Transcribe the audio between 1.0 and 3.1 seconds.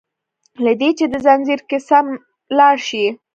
په ځنځير کي سم لاړ شي